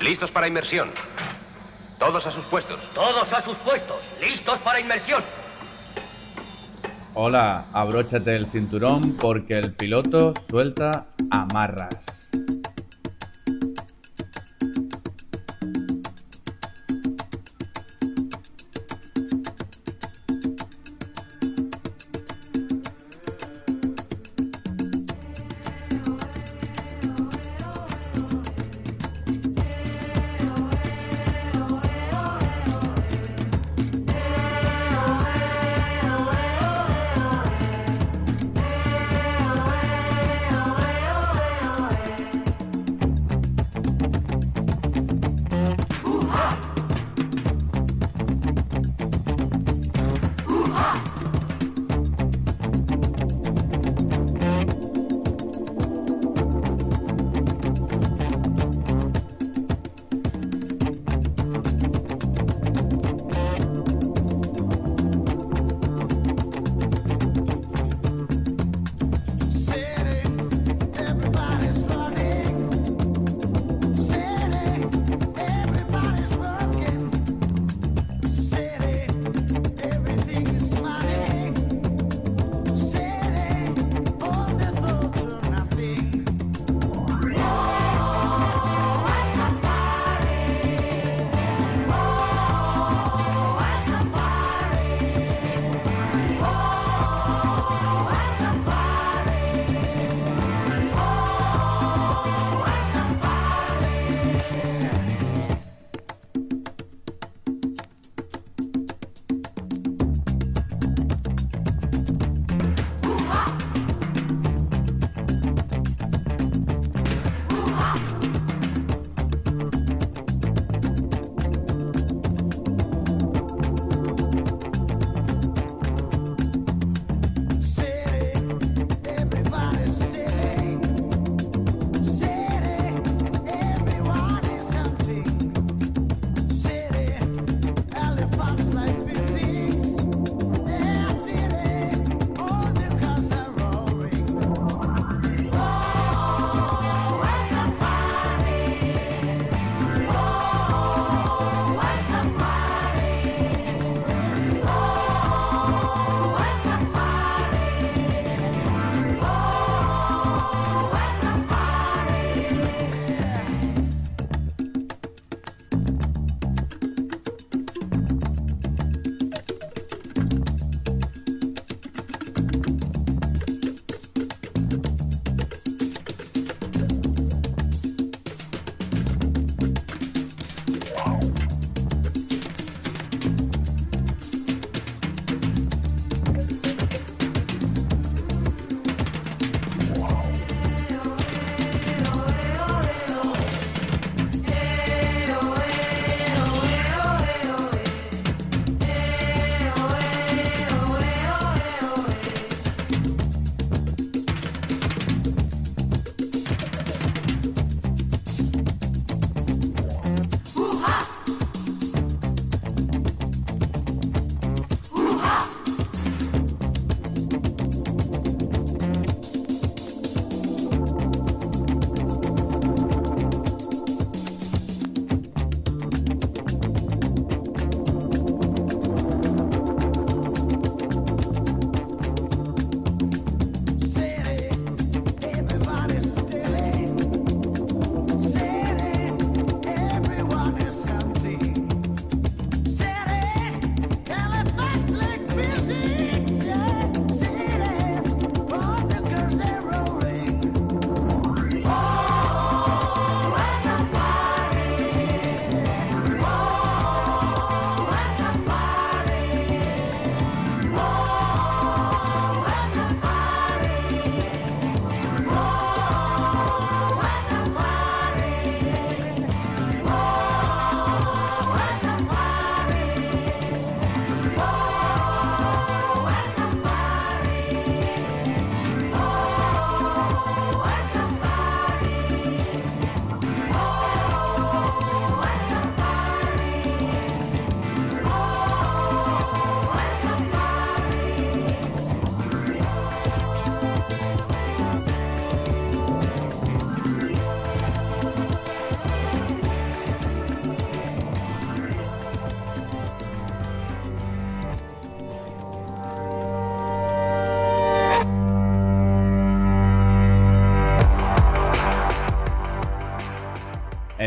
[0.00, 0.90] Listos para inmersión.
[1.98, 2.78] Todos a sus puestos.
[2.94, 3.96] Todos a sus puestos.
[4.20, 5.22] Listos para inmersión.
[7.14, 12.07] Hola, abróchate el cinturón porque el piloto suelta amarras.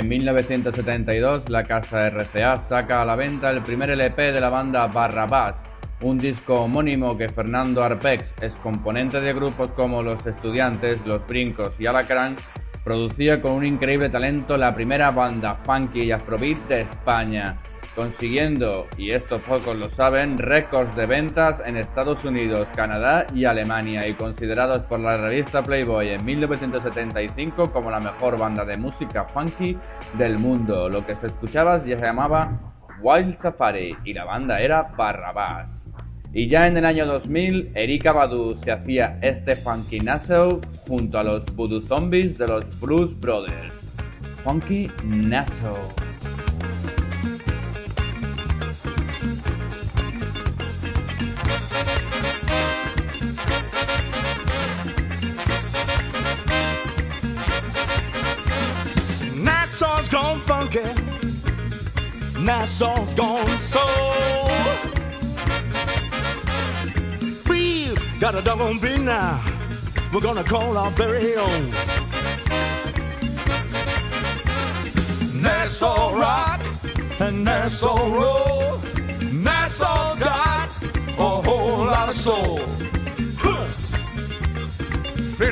[0.01, 4.87] En 1972, la casa RCA saca a la venta el primer LP de la banda
[4.87, 5.53] Barrabás,
[6.01, 11.73] un disco homónimo que Fernando Arpex, ex componente de grupos como Los Estudiantes, Los Brincos
[11.77, 12.35] y Alacrán,
[12.83, 17.59] producía con un increíble talento la primera banda funky y afrobeat de España
[17.95, 24.07] consiguiendo, y esto pocos lo saben, récords de ventas en Estados Unidos, Canadá y Alemania
[24.07, 29.77] y considerados por la revista Playboy en 1975 como la mejor banda de música funky
[30.17, 30.89] del mundo.
[30.89, 35.67] Lo que se escuchaba se llamaba Wild Safari y la banda era Barrabás.
[36.33, 41.23] Y ya en el año 2000, Erika Badu se hacía este Funky Nassau junto a
[41.23, 43.77] los Voodoo Zombies de los Blues Brothers.
[44.43, 45.75] Funky Nassau.
[62.61, 64.45] Nassau's gone soul.
[67.49, 69.43] We got a on beat now.
[70.13, 71.63] We're gonna call our very own.
[75.41, 76.61] Nassau rock
[77.19, 78.77] and Nassau roll.
[79.31, 80.69] Nassau's got
[81.17, 82.59] a whole lot of soul.
[83.39, 83.65] Huh.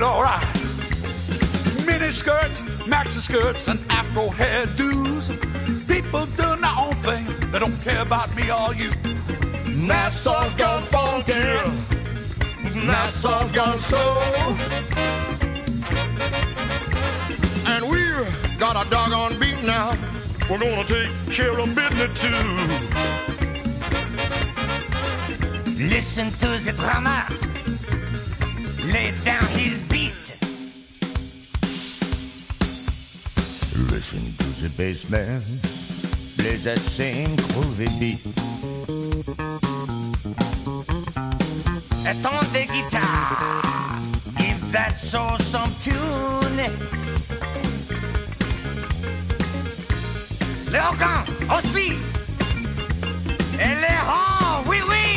[0.03, 0.45] Alright.
[1.87, 5.48] Mini skirts, maxi skirts, and afro hairdos.
[6.01, 7.25] People doing their own thing.
[7.51, 8.89] They don't care about me or you.
[9.85, 11.33] Nassau's gone funky.
[12.87, 14.23] Nassau's gone soul.
[17.67, 19.97] And we've got a doggone beat now.
[20.49, 22.43] We're gonna take care of business too.
[25.93, 27.25] Listen to the drummer.
[28.93, 30.15] Lay down his beat.
[33.91, 35.41] Listen to the bass man.
[36.39, 38.19] That same groovy beat.
[42.05, 43.61] A ton de guitare.
[44.37, 46.61] Give that soul some tune.
[50.71, 51.25] Les organes
[51.57, 51.93] aussi.
[53.59, 55.08] Et les rangs, oui, oui.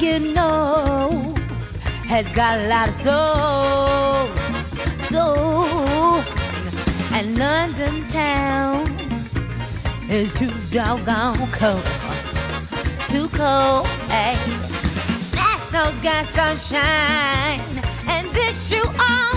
[0.00, 1.34] You know,
[2.06, 4.28] has got a lot of soul,
[5.06, 6.22] soul,
[7.12, 8.86] and London town
[10.08, 11.82] is too doggone cold,
[13.08, 13.86] too cold.
[14.08, 14.36] Hey,
[15.34, 17.60] Nassau's got sunshine,
[18.06, 19.27] and this you all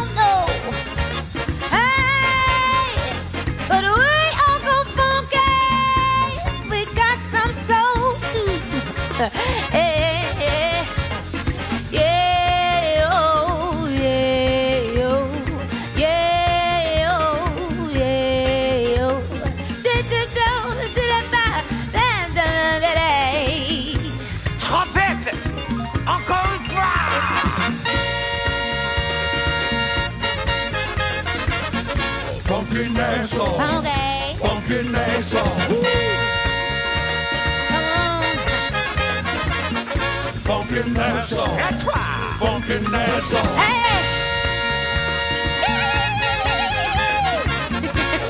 [41.52, 41.58] on.
[41.58, 42.38] That's right.
[42.40, 43.58] Funkin' ass song.
[43.58, 43.82] Hey.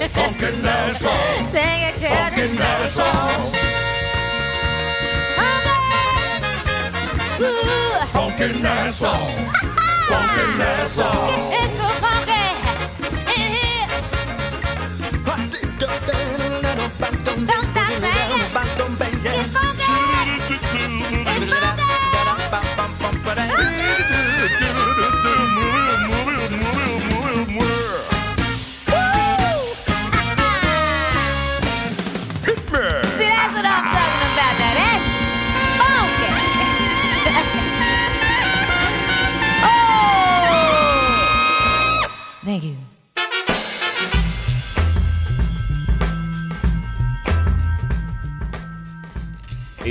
[0.10, 1.52] Funkin' ass song.
[1.52, 2.34] Sing it, Chad.
[2.34, 3.52] Funkin' ass song.
[8.14, 9.32] Funkin' ass song.
[10.10, 11.54] Funkin' ass song.
[11.54, 12.31] It's a funky.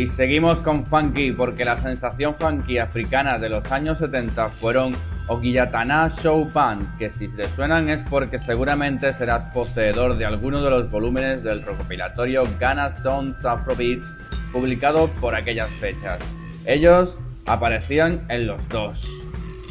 [0.00, 4.95] Y seguimos con funky porque la sensación funky africana de los años 70 fueron
[5.26, 10.62] o Guillatana Show Band, que si te suenan es porque seguramente serás poseedor de alguno
[10.62, 14.00] de los volúmenes del recopilatorio Ghana Sounds Afrobeat
[14.54, 16.25] publicado por aquellas fechas.
[16.64, 17.14] Ellos
[17.45, 18.99] aparecían en los dos.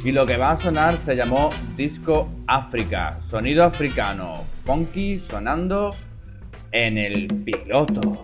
[0.06, 5.90] Y lo que va a sonar se llamó Disco África, sonido africano, funky sonando
[6.72, 8.22] en el piloto.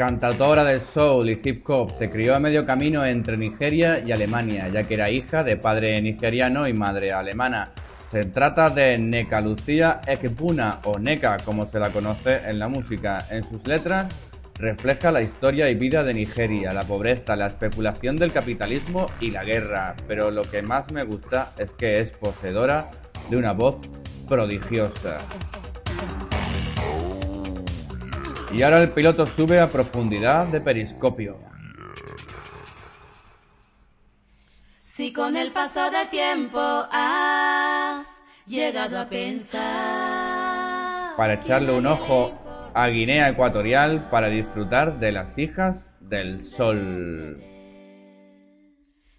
[0.00, 4.66] Cantautora de soul y hip hop, se crió a medio camino entre Nigeria y Alemania,
[4.68, 7.70] ya que era hija de padre nigeriano y madre alemana.
[8.10, 13.18] Se trata de Neka Lucía Ekepuna, o Neka como se la conoce en la música.
[13.30, 14.06] En sus letras
[14.58, 19.44] refleja la historia y vida de Nigeria, la pobreza, la especulación del capitalismo y la
[19.44, 22.90] guerra, pero lo que más me gusta es que es poseedora
[23.28, 23.76] de una voz
[24.26, 25.18] prodigiosa.
[28.52, 31.38] Y ahora el piloto sube a profundidad de periscopio.
[34.80, 36.60] Si con el paso del tiempo
[36.90, 38.06] has
[38.46, 39.60] llegado a pensar.
[41.16, 42.32] Para echarle un ojo
[42.74, 47.40] a Guinea Ecuatorial para disfrutar de las hijas del sol.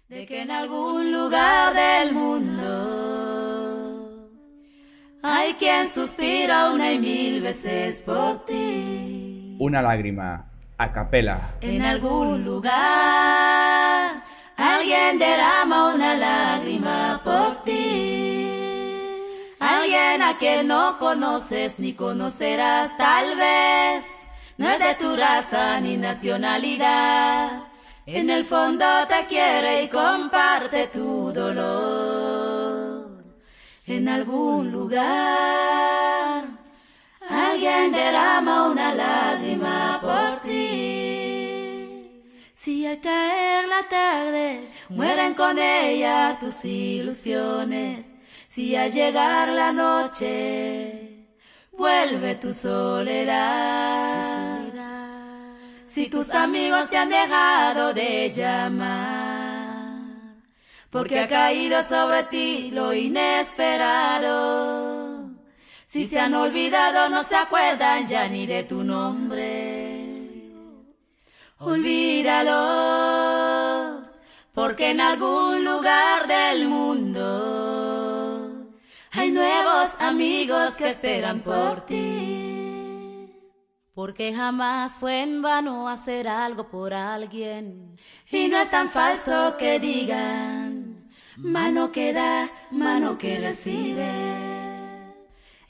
[0.08, 3.32] De que en algún lugar del mundo
[5.22, 9.21] hay quien suspira una y mil veces por ti
[9.62, 11.54] una lágrima, a capela.
[11.60, 12.72] En algún lugar
[14.56, 18.48] alguien derrama una lágrima por ti.
[19.60, 24.04] Alguien a quien no conoces ni conocerás tal vez.
[24.58, 27.62] No es de tu raza ni nacionalidad.
[28.04, 33.22] En el fondo te quiere y comparte tu dolor.
[33.86, 35.91] En algún lugar
[37.52, 42.08] alguien derrama una lágrima por ti.
[42.54, 48.14] Si al caer la tarde mueren con ella tus ilusiones,
[48.48, 51.26] si al llegar la noche
[51.72, 53.40] vuelve tu soledad,
[55.84, 59.98] si tus amigos te han dejado de llamar,
[60.90, 64.71] porque ha caído sobre ti lo inesperado
[65.92, 70.24] si se han olvidado, no se acuerdan ya ni de tu nombre.
[71.58, 72.56] Olvídalos,
[74.54, 78.70] porque en algún lugar del mundo
[79.10, 83.28] hay nuevos amigos que esperan por ti.
[83.92, 87.98] Porque jamás fue en vano hacer algo por alguien.
[88.30, 94.71] Y no es tan falso que digan, mano que da, mano que recibe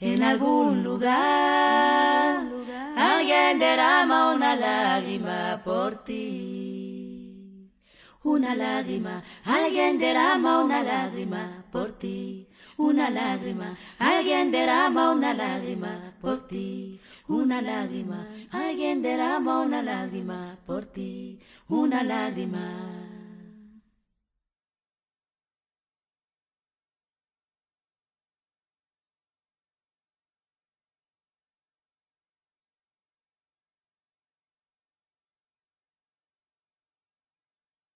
[0.05, 2.43] en algún lugar,
[2.97, 7.71] alguien derrama una lágrima por ti.
[8.21, 12.49] Una lágrima, alguien derrama una lágrima por ti.
[12.75, 16.99] Una lágrima, alguien derrama una lágrima por ti.
[17.29, 21.39] Una lágrima, alguien derrama una lágrima por ti.
[21.69, 23.12] Una lágrima.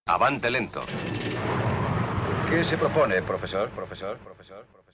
[0.08, 0.84] Avante lento.
[2.50, 3.70] ¿Qué se propone, profesor?
[3.72, 4.87] Profesor, profesor, profesor.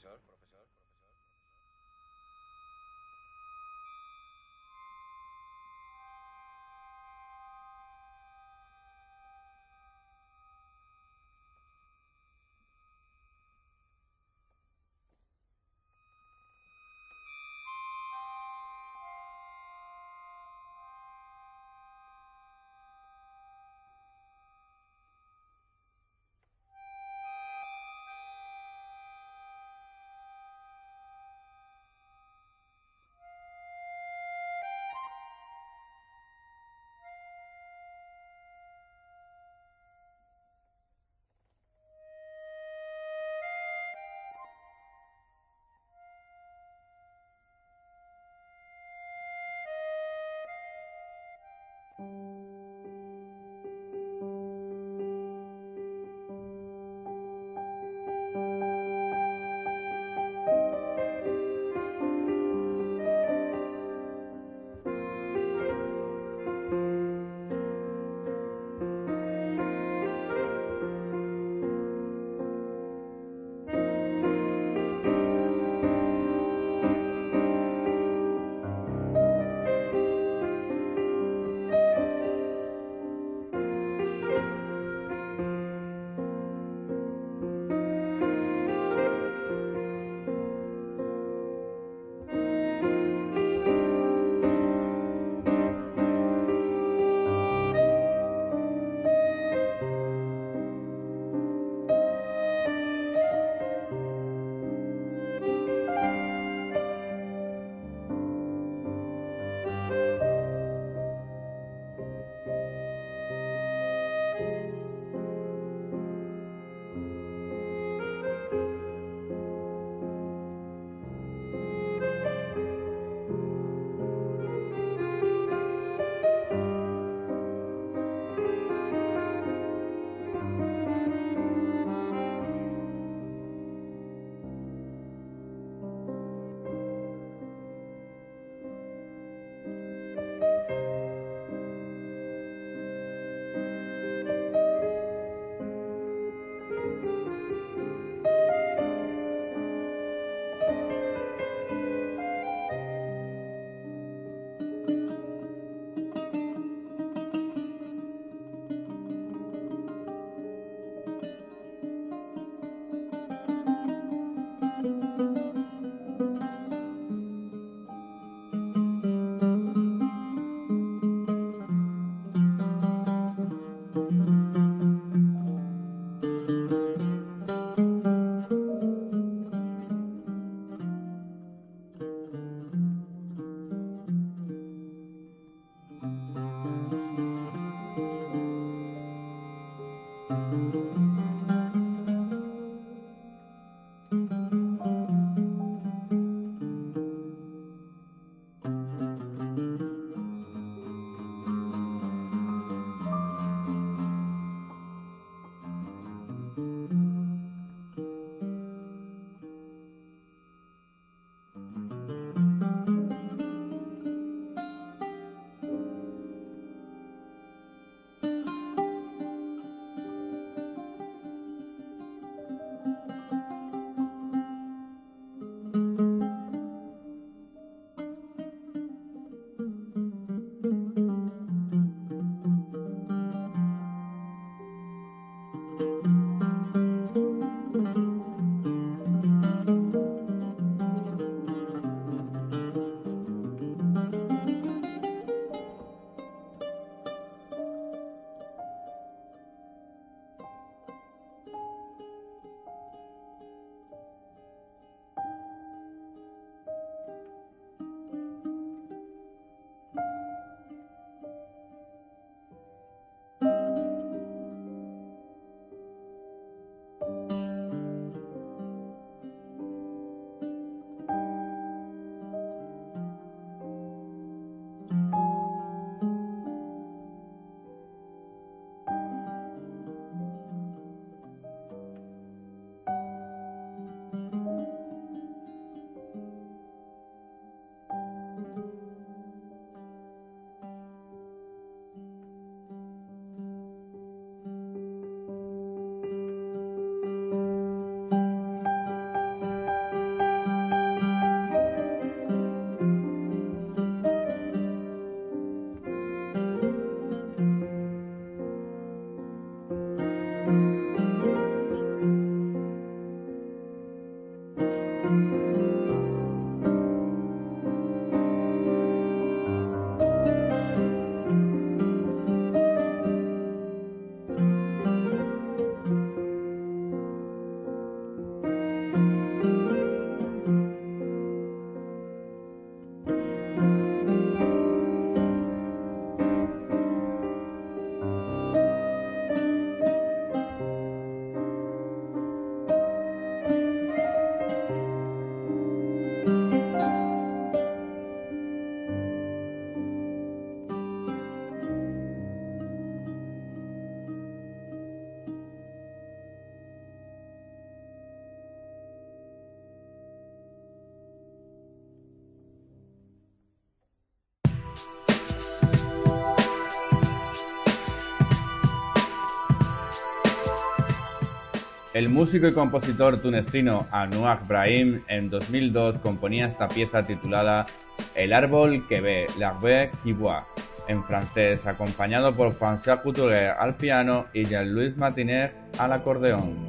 [372.04, 377.66] El músico y compositor tunecino Anouar Brahim en 2002 componía esta pieza titulada
[378.14, 380.44] El árbol que ve, l'arbre qui voit,
[380.90, 386.68] en francés, acompañado por François Couturier al piano y Jean-Louis Martinet al acordeón.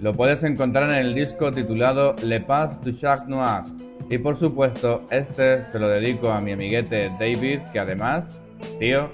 [0.00, 3.62] Lo puedes encontrar en el disco titulado Le Pas du Chat Noir.
[4.10, 8.42] Y por supuesto, este se lo dedico a mi amiguete David, que además,
[8.80, 9.08] tío,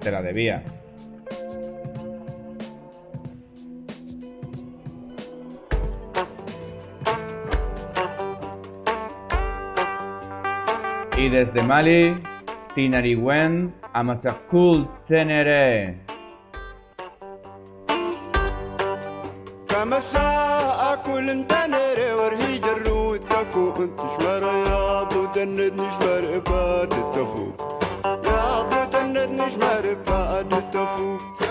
[0.00, 0.62] te la debía.
[11.22, 12.20] Y desde Mali,
[12.74, 15.94] Tinariwen, Amasakul Tenere.
[19.68, 25.02] كما ساعة كل انتنر ورهي جرود تكو انت شمر يا
[30.42, 31.41] يا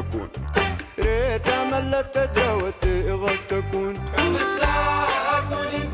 [0.00, 0.28] تكون.
[0.98, 3.94] ريت امل تجاوزت اضاك تكون.
[4.16, 5.89] كم الساعة اكون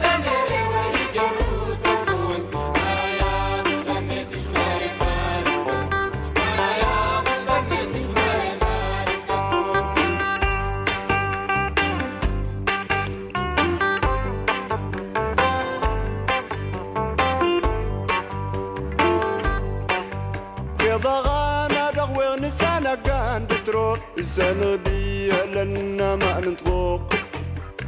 [24.36, 27.14] سنغديها لنا ما نتروق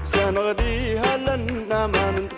[0.04, 2.37] سنغديها لنا ما نتروق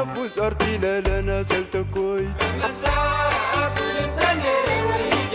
[0.00, 2.36] نفوس أرضي لا لا نزلت كويت.
[2.58, 5.29] مساء كل الدنيا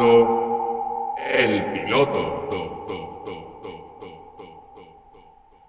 [0.00, 2.48] el piloto.
[2.48, 4.08] To, to, to, to, to,
[4.38, 5.60] to, to, to.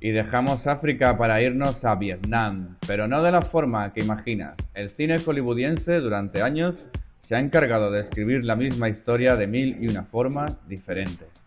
[0.00, 4.54] Y dejamos África para irnos a Vietnam, pero no de la forma que imaginas.
[4.72, 6.74] El cine hollywoodiense durante años
[7.20, 11.45] se ha encargado de escribir la misma historia de mil y una formas diferentes.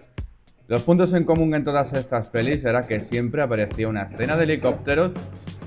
[0.70, 4.44] Los puntos en común en todas estas pelis era que siempre aparecía una escena de
[4.44, 5.14] helicópteros,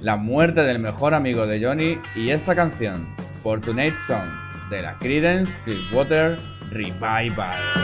[0.01, 3.09] la muerte del mejor amigo de Johnny y esta canción,
[3.43, 4.31] Fortunate Song,
[4.71, 6.39] de la Creedence Clearwater
[6.71, 7.82] Revival.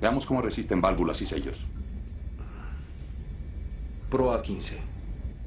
[0.00, 1.64] Veamos cómo resisten válvulas y sellos.
[4.10, 4.78] Pro a 15.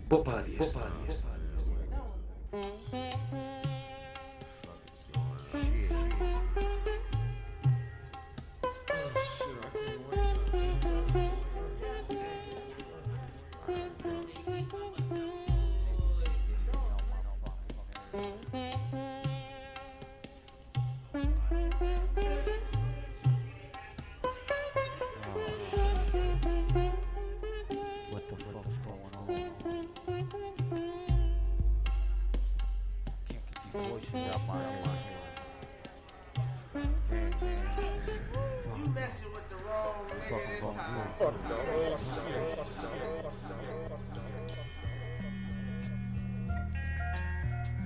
[0.10, 0.74] Popa a 10.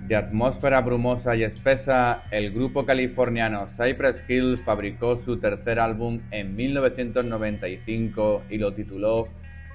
[0.07, 6.55] De atmósfera brumosa y espesa, el grupo californiano Cypress Hill fabricó su tercer álbum en
[6.55, 9.27] 1995 y lo tituló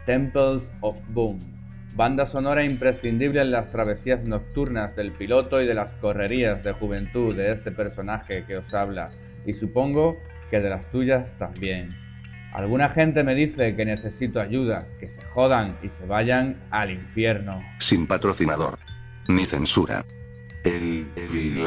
[0.07, 1.60] Temples of Boom
[1.95, 7.37] banda sonora imprescindible en las travesías nocturnas del piloto y de las correrías de juventud
[7.37, 9.11] de este personaje que os habla,
[9.47, 10.19] y supongo
[10.51, 11.89] que de las tuyas también.
[12.53, 17.63] Alguna gente me dice que necesito ayuda, que se jodan y se vayan al infierno.
[17.79, 18.79] Sin patrocinador,
[19.29, 20.05] ni censura.
[20.65, 21.65] El, el...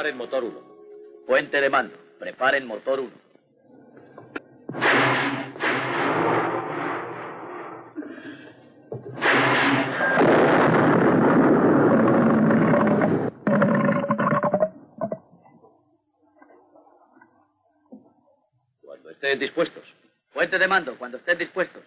[0.00, 1.26] Preparen motor 1.
[1.26, 1.94] Puente de mando.
[2.18, 3.10] Preparen motor 1.
[18.80, 19.84] Cuando estén dispuestos.
[20.32, 21.82] Puente de mando, cuando estén dispuestos.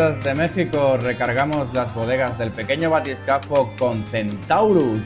[0.00, 5.02] De México recargamos las bodegas del pequeño batiscafo con Centaurus,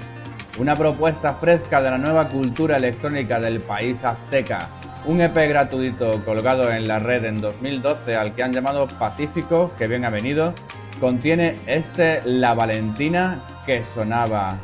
[0.60, 4.68] una propuesta fresca de la nueva cultura electrónica del país azteca.
[5.06, 9.88] Un EP gratuito colgado en la red en 2012 al que han llamado Pacífico, que
[9.88, 10.54] bien ha venido,
[11.00, 14.58] contiene este La Valentina que sonaba.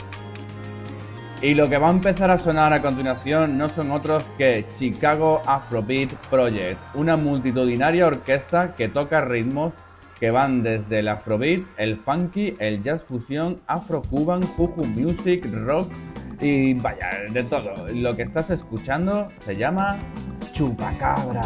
[1.42, 5.42] Y lo que va a empezar a sonar a continuación no son otros que Chicago
[5.44, 9.72] Afrobeat Project, una multitudinaria orquesta que toca ritmos
[10.20, 15.90] que van desde el afrobeat, el funky, el jazz fusión, afro-cuban, juju music, rock
[16.40, 17.72] y vaya, de todo.
[17.94, 19.96] Lo que estás escuchando se llama
[20.52, 21.40] Chupacabra.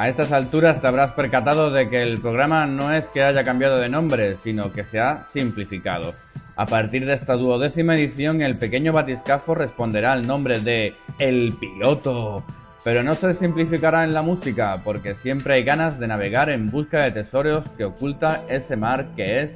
[0.00, 3.78] A estas alturas te habrás percatado de que el programa no es que haya cambiado
[3.78, 6.14] de nombre, sino que se ha simplificado.
[6.56, 12.42] A partir de esta duodécima edición, el pequeño batiscafo responderá al nombre de El Piloto.
[12.82, 17.04] Pero no se simplificará en la música, porque siempre hay ganas de navegar en busca
[17.04, 19.50] de tesoros que oculta ese mar que es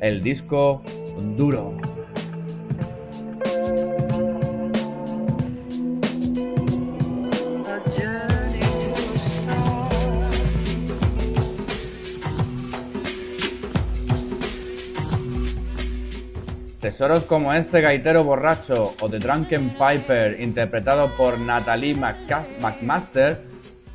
[0.00, 0.82] el disco
[1.36, 1.76] duro.
[16.80, 23.42] Tesoros como este gaitero borracho o The Drunken Piper, interpretado por Natalie McMaster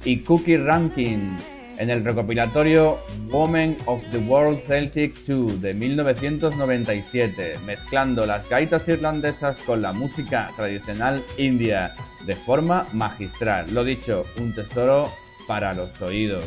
[0.03, 1.36] y Cookie Rankin,
[1.79, 2.99] en el recopilatorio
[3.31, 10.51] Women of the World Celtic 2 de 1997, mezclando las gaitas irlandesas con la música
[10.55, 11.91] tradicional india
[12.27, 13.65] de forma magistral.
[13.73, 15.11] Lo dicho, un tesoro
[15.47, 16.45] para los oídos.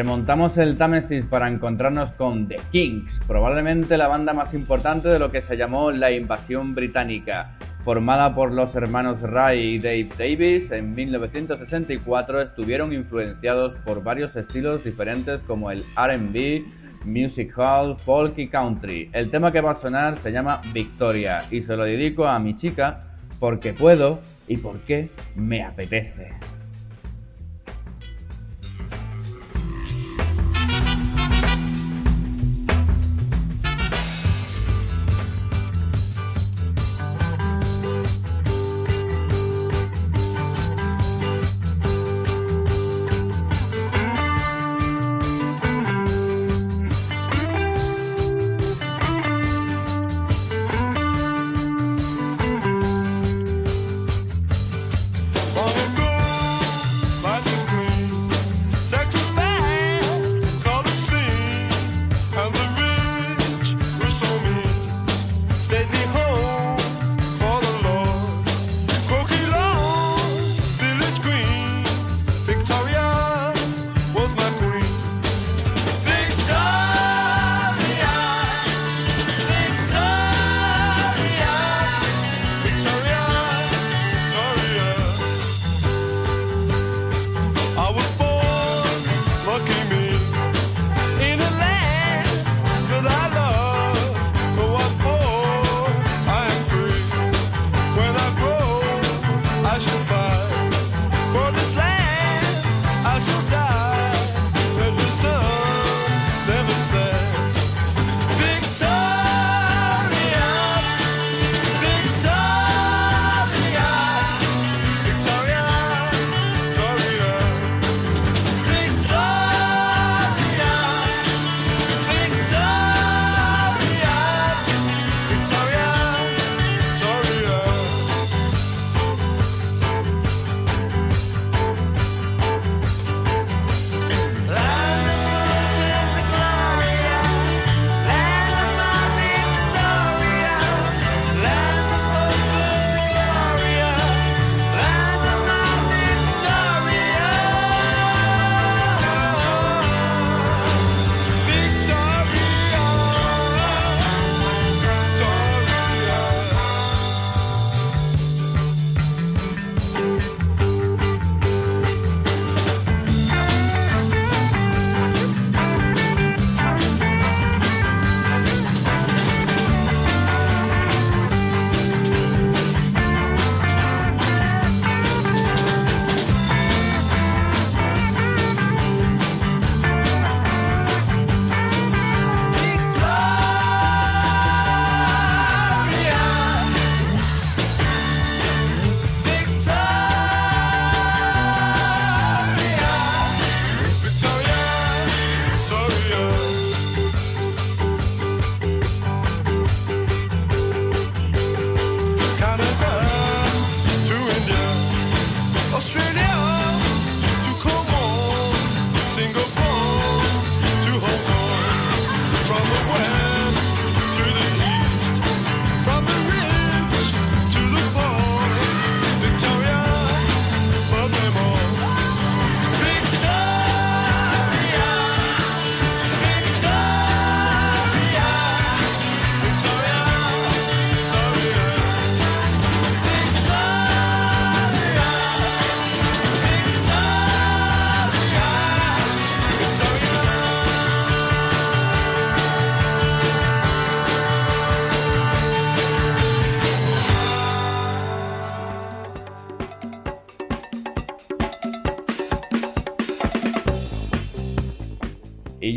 [0.00, 5.30] Remontamos el Támesis para encontrarnos con The Kings, probablemente la banda más importante de lo
[5.30, 7.58] que se llamó la invasión británica.
[7.84, 14.84] Formada por los hermanos Ray y Dave Davis, en 1964 estuvieron influenciados por varios estilos
[14.84, 16.64] diferentes como el RB,
[17.04, 19.10] music hall, folk y country.
[19.12, 22.56] El tema que va a sonar se llama Victoria y se lo dedico a mi
[22.56, 23.04] chica
[23.38, 26.59] porque puedo y porque me apetece.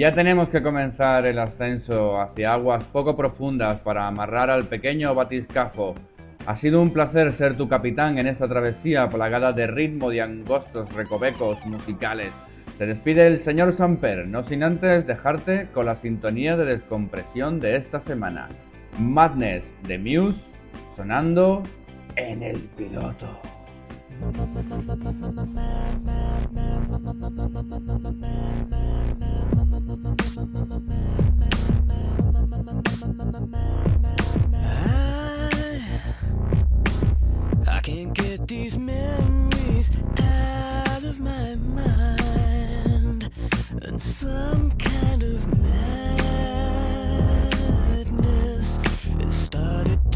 [0.04, 5.96] Ya tenemos que comenzar el ascenso hacia aguas poco profundas para amarrar al pequeño batiscafo.
[6.46, 10.92] Ha sido un placer ser tu capitán en esta travesía plagada de ritmo y angostos
[10.92, 12.34] recovecos musicales.
[12.78, 17.78] Se despide el señor Samper, no sin antes dejarte con la sintonía de descompresión de
[17.78, 18.50] esta semana.
[19.00, 20.42] Madness de Muse
[20.98, 21.64] sonando
[22.18, 23.40] en el piloto.
[29.94, 29.96] I
[37.84, 43.30] can't get these memories out of my mind,
[43.84, 46.00] and some kind of madness.
[49.30, 50.13] Started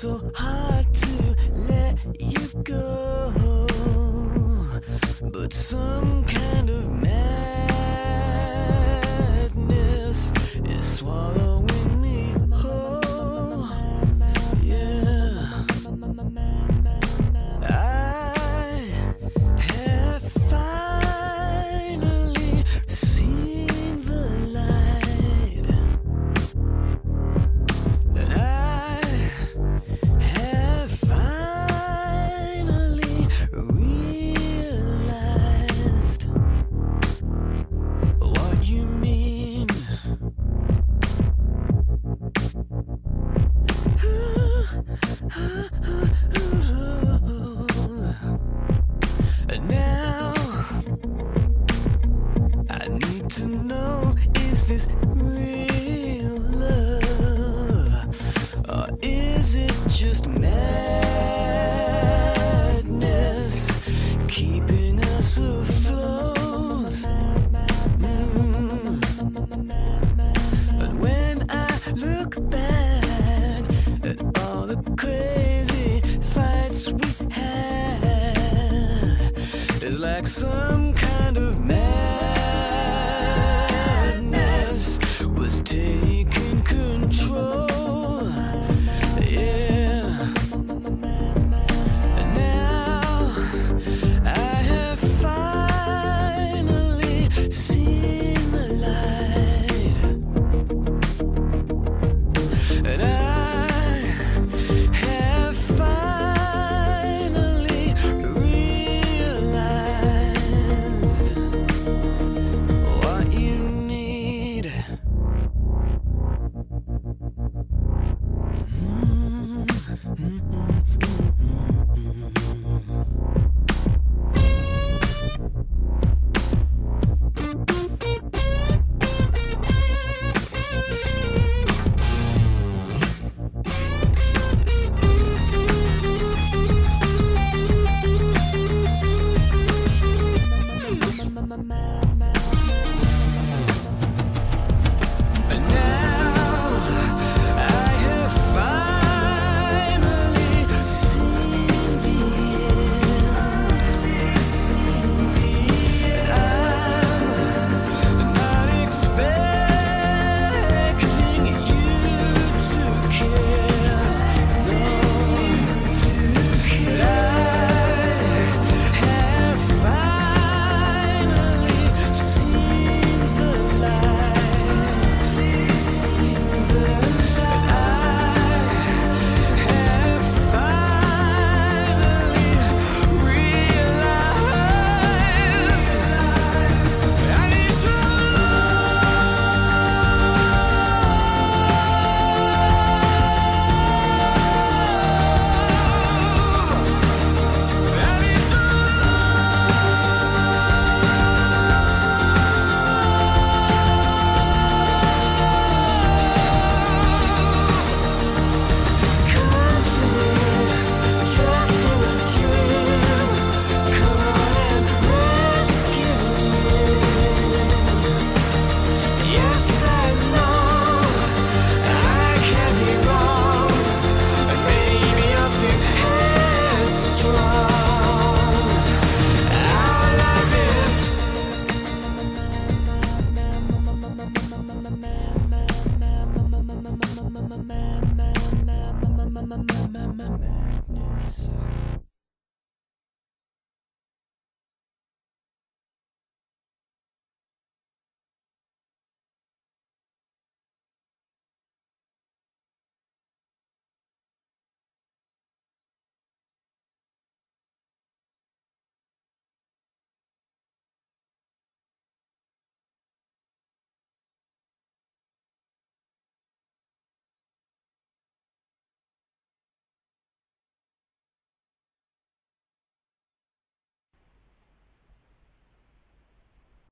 [0.00, 1.36] so hard to
[1.68, 3.66] let you go.
[5.24, 7.39] But some kind of man.